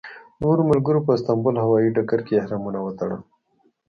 [0.41, 3.21] نورو ملګرو په استانبول هوایي ډګر کې احرامونه وتړل.